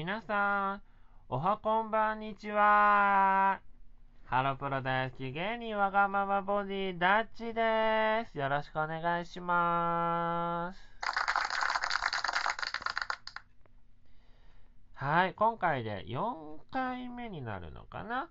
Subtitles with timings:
[0.00, 0.82] 皆さん、
[1.28, 3.60] おはこんばんにちは。
[4.24, 8.38] ハロプロ大好き芸人わがままボディダッチです。
[8.38, 10.80] よろしくお願いします。
[14.94, 18.30] はい、今回で4回目になるのかな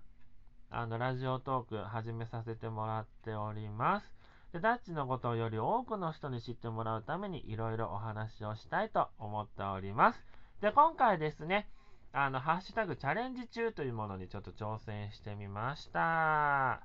[0.70, 4.12] あの、ラジオトーク始めさせてもらっております。
[4.52, 10.39] で、ダッチのことをより多くの人に知ってもらうためにいろいろお話をしたいと思っております。
[10.60, 11.70] で、今回ですね、
[12.12, 16.82] あの、ハッシュタグチャレンジ中というものにちょっと挑戦してみました。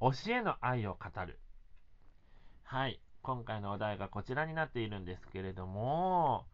[0.00, 1.38] 教えの愛を語る。
[2.64, 3.00] はい。
[3.20, 6.46] 今回のお題がこちらになっているんですけれども、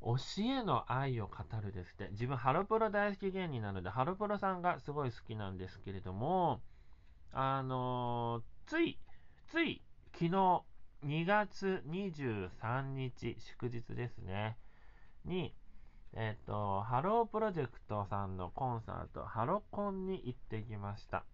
[0.00, 2.08] 教えの愛を語るですって。
[2.12, 6.60] 自分、ハロプロ大好き芸人なので、ハロプロさんがすごい好きなんですけれども、
[7.32, 8.98] あのー、つい、
[9.48, 9.82] つい、
[10.18, 10.30] 昨日、
[11.04, 14.56] 2月23日、祝日ですね、
[15.26, 15.54] に、
[16.14, 21.26] えっ、ー、と、ハロープロジェクトさんのコンサート、ハロコンに行ってきました。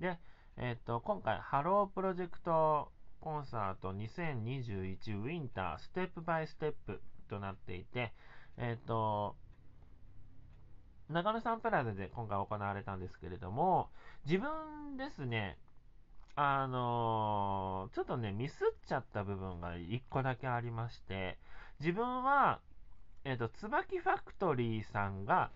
[0.00, 0.18] で、
[0.56, 8.12] えっ、ー、と、今回、ハロープロジェクトコンサート2021ウィンターステップバイステップとなっていて、
[8.56, 9.36] えっ、ー、と、
[11.08, 13.90] 長野サンプラザで今回行われたんですけれども、
[14.26, 15.58] 自分ですね、
[16.34, 21.38] あのー、ちょっとね、ミスっちゃった部分が1個だけありまして、
[21.80, 22.60] 自分は、
[23.24, 25.50] えっ、ー、と、椿ファクトリーさんが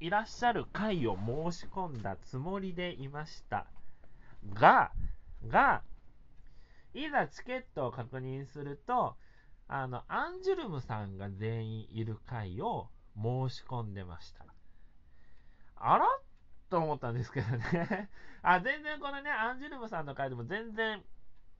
[0.00, 3.66] いらっしゃる会を申し込んだつもりでいました。
[4.54, 4.90] が、
[5.46, 5.82] が、
[6.94, 9.16] いざチケットを確認すると、
[9.68, 14.46] あの、アンジュルムさんが全員いる会を申し込んでました。
[15.76, 16.06] あら？
[16.68, 18.10] と思ったんですけどね
[18.42, 21.02] あ、全然このね、アンジュルムさんの回でも全然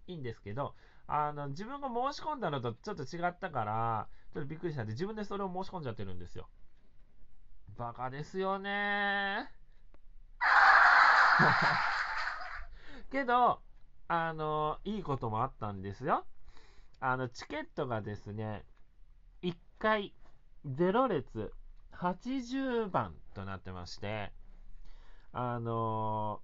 [0.06, 0.74] いいんですけど、
[1.08, 6.48] あの、自分が申し込んだのとちょっと違ったから、ちょっとびっくりしたんで、自分でそれを申し込んじゃってるんですよ。
[7.76, 9.50] バカですよね
[13.10, 13.60] けど、
[14.08, 16.24] あの、いいこともあったんですよ。
[17.00, 18.64] あの、チケットがですね、
[19.42, 20.14] 1回
[20.64, 21.52] 0列
[21.92, 24.32] 80番となってまして、
[25.38, 26.40] あの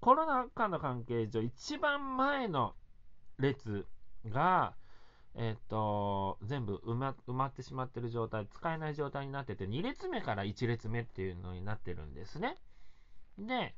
[0.00, 2.74] ー、コロナ禍の関係上、一番前の
[3.38, 3.86] 列
[4.26, 4.74] が、
[5.34, 12.56] えっ、ー、と、全部埋ま埋まってしまってる状態、使えない状態になってて、2列目から1列目っていうのになってるんですね。
[13.38, 13.74] で、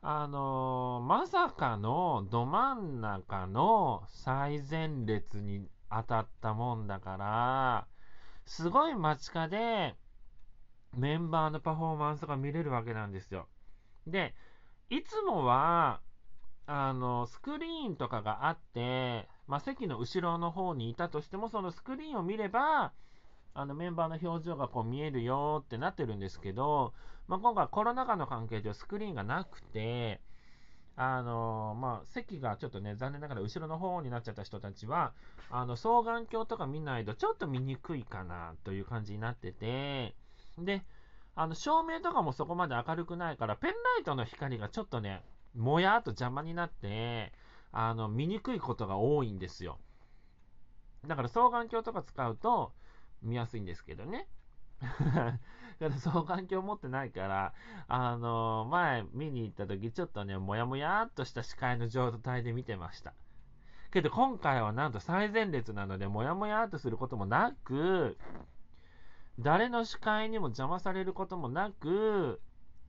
[0.00, 7.86] あのー、まさかのど真ん中の最前列に当たったもんだから、
[8.46, 9.96] すごい街角で
[10.96, 13.48] メンバーのパフォーマンスが見れるわけなんですよ。
[14.10, 14.34] で、
[14.90, 16.00] いつもは、
[16.66, 22.92] あの、スクリーンとかがあって、まあ、席の後ろの方にいたとしても、そのスクリーンを見れば、
[23.54, 26.92] あのメンバーの表情がこう見えるよってなってるんですけど、
[27.26, 30.20] まあ、今回コロナ禍の関係上スクリーンがなくて、
[30.94, 35.12] あのまあ、席がちょっとね、残念ながら後ろの方になっちゃった人たちは、
[35.50, 40.14] あの双眼鏡とか見ないとちょっと見にくいかなという感じになってて、
[40.58, 40.84] で、
[41.40, 45.22] あの照明とかもそこまで明るくないから、ペンライトの光がちょっとね、
[45.54, 47.32] もやっと邪魔になって、
[47.70, 49.78] あの見にくいことが多いんですよ。
[51.06, 52.72] だから双眼鏡とか使うと
[53.22, 54.26] 見やすいんですけどね。
[54.80, 55.38] だか
[55.78, 57.54] ら双眼鏡持ってないから、
[57.86, 63.14] あの前見に行った時ちょっとね、もやもやっとした視界の状態で見てました。
[63.92, 68.18] けど今回はなんと最前列なので、もやもやっとすることもなく、
[69.38, 72.40] 誰の視界にも邪魔されることもなく、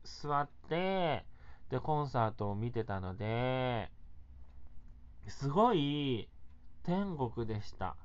[0.03, 1.25] 座って、
[1.69, 3.91] で、コンサートを見てたので、
[5.27, 6.27] すごい
[6.83, 7.95] 天国でした。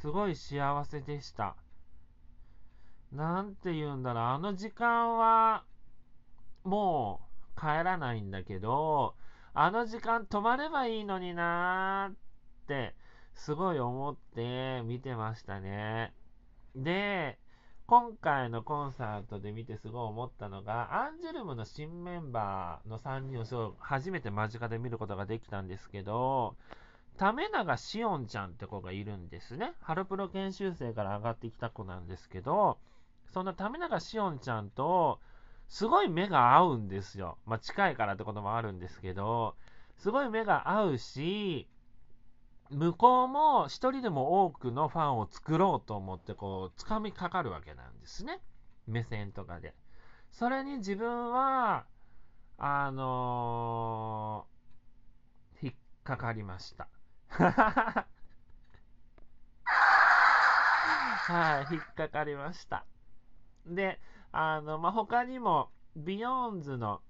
[0.00, 1.54] すごい幸せでした。
[3.12, 5.64] なんて言うんだろう、あの時間は、
[6.64, 7.20] も
[7.56, 9.14] う帰らないんだけど、
[9.54, 12.16] あの時間止まればいいのになーっ
[12.66, 12.96] て、
[13.34, 16.12] すごい思って見てましたね。
[16.74, 17.38] で、
[17.90, 26.54] 今回のコンサートで見てすごい思ったのが、アンジュルムの新メンバーの3人をすごい初めて間近で見ることができたんですけど、
[27.18, 29.72] 為永しおんちゃんって子がいるんですね。
[29.80, 32.78] ハロプロ研修生から上がってきた子なんですけど、
[33.32, 35.18] そんな為永しおんちゃんと、
[35.66, 37.38] すごい目が合うんですよ。
[37.44, 39.56] まあ、近いからってこともあるんですけど、
[39.96, 41.68] すごい目が合うし、
[42.70, 48.40] 向こうも一人でも多くのファンを作ろうと思ってこう掴みかかるわけなんですね。
[48.86, 49.74] 目線とかで。
[50.30, 51.84] それに自分は
[52.62, 55.74] あのー、引っ
[56.04, 56.88] かかりました。
[61.30, 62.84] はい、引っかかりました。
[63.66, 63.98] で、
[64.30, 67.00] あの、まあ、他にも、ビヨーンズの、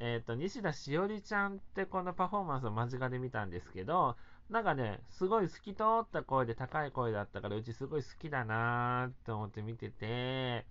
[0.00, 4.16] えっ、と、西田しおりちゃんってこのパフォーマンスを間近で見たんですけど、
[4.50, 10.66] なんかね、すごい透き通った声で高い声だったから、うちすごい好きだなーって思って見てて、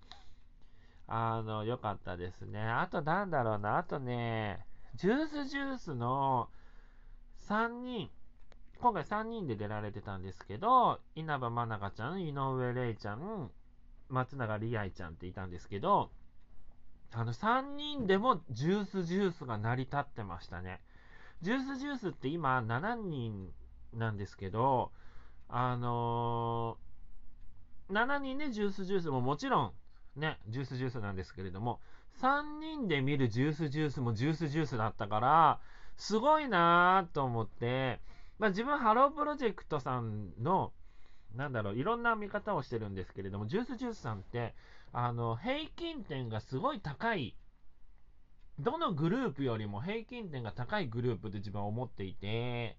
[1.08, 2.60] あの、良かったですね。
[2.60, 4.66] あとなんだろうな、あとね、
[4.96, 6.50] ジュースジュースの
[7.48, 8.10] 3人、
[8.80, 13.50] 今回3人で出られてたんですけど、稲葉真中ちゃん、井上玲ちゃん、
[14.10, 16.10] 松永理愛ちゃんっていたんですけど、
[17.12, 20.82] あの3人でもジュースジュースが成り立ってましたね。
[21.40, 23.50] ジュースジュースって今7人
[23.94, 24.92] なんですけど、
[25.48, 29.72] あのー、7人でジュースジュースももちろん
[30.16, 31.80] ね、ジュースジュースなんですけれども、
[32.20, 35.60] 3人で見るジュースジュースもジュースジュースだったから、
[35.96, 38.00] すごいなぁと思って、
[38.38, 40.72] まあ、自分ハロープロジェクトさんの、
[41.34, 44.54] なんだろう、いろんな見方をしてるんですけれども、ジュースジュースさんって、
[44.92, 47.36] あの、平均点がすごい高い、
[48.58, 52.76] どのグループよりも平均点が高いグループって自分は思っていて、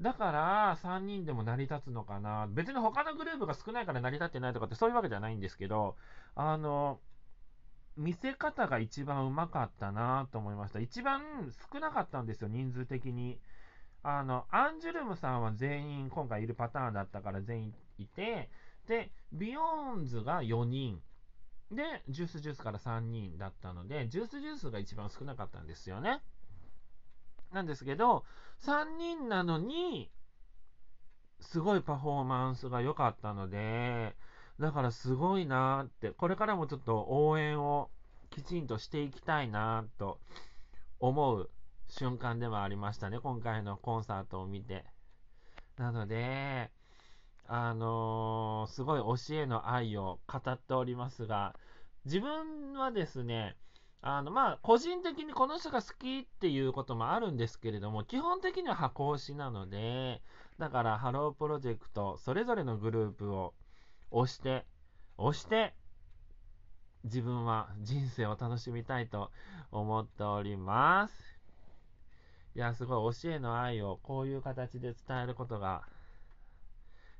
[0.00, 2.46] だから3人でも成り立つのかな。
[2.50, 5.96] 別に他のグループが少ないから成り立ってないとかってそういうわけじゃないんですけど、
[6.34, 7.00] あの、
[7.96, 10.80] 見せ方が一番うまかったなと思いました。
[10.80, 11.22] 一番
[11.72, 13.38] 少なかったんですよ、人数的に。
[14.02, 18.48] あの、アンジュルムさんは全員今回いるパターンだったから全員いて、
[18.86, 21.02] で、ビヨーンズが4人。
[21.70, 26.22] で、ジュースジュースから3人だったので、ジュースジュースが一番少なかったんですよね。
[27.52, 28.24] なんですけど、
[28.60, 30.10] 3人なのに、
[31.40, 34.14] すごいパフォーマンスが良かったので、
[34.58, 37.90] だからすごいなって、これからもちょっと応援を
[38.30, 40.20] きちんとしていきたいなと
[41.00, 41.50] 思う
[41.88, 44.84] 瞬間でもありましたね、今回のコンサートを見て。
[45.76, 46.70] なので、
[47.46, 51.56] あのー、すごい教えの愛を語っておりますが、
[52.04, 53.56] 自分はですね、
[54.02, 60.22] あの、まあ、個人的にこの人が好きっていうこともあるんですけれども、基本的には箱推しなので、
[60.58, 63.54] だから、ハロープロジェクト、それぞれのグループを
[64.10, 64.64] 押して、
[65.18, 65.74] 押して、
[67.04, 69.30] 自分は人生を楽しみたいと
[69.70, 71.40] 思っております。
[72.54, 75.82] いや、すごい教えの愛をこういう形で伝えることが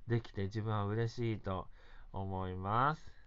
[0.06, 1.68] できて自分は嬉しいと
[2.12, 3.19] 思います。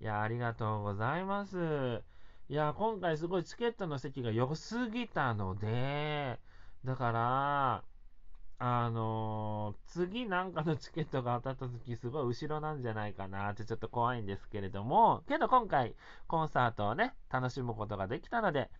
[0.00, 2.02] いや、ありがとうございます。
[2.48, 6.38] いや、今回すごいチケットの席が良すぎたので、
[6.84, 7.84] だから、
[8.58, 15.94] あのー、次なんかのチケットが当たった時すごい後ろなんじゃないかなってちょっと怖いんですけれども、けど今回
[16.26, 18.70] コンサートをね、楽しむことができたので、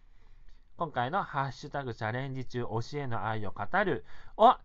[0.77, 4.05] 今回のハッシュタグチャレンジ中教えの愛を語る
[4.37, 4.57] を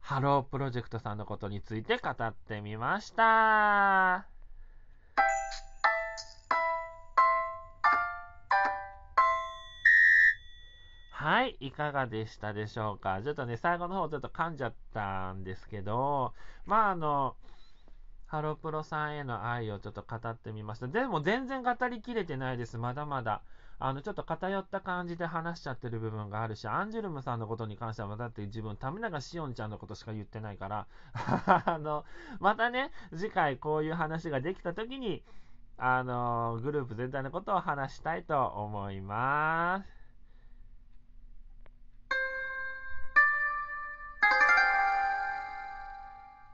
[0.00, 4.31] ハロープロジェクトさんのことについて語ってみました。
[11.22, 13.22] はい、いかがでしたでしょうか？
[13.22, 16.34] ちょっとね、最後の方ちょっと噛んじゃったんですけど、
[16.66, 17.36] まああの、
[18.26, 20.88] ハロプロさんへの愛をちょっと語ってみました。
[20.88, 22.76] でも全然語りきれてないです。
[22.76, 23.42] まだまだ。
[23.78, 32.04] あの、ちょっと偏った感じで話しちゃってる部分があるし、アンジュルムさんのことに関してはま、だって自分、為永しおんちゃんのことしか言ってないから、 あの、
[32.40, 35.22] またね、次回こういう話ができた時に、
[35.78, 40.01] あの、グループ全体のことを話したいと思います。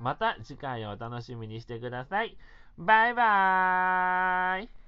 [0.00, 2.37] また次回をお楽しみにしてください。
[2.76, 4.88] バイバーイ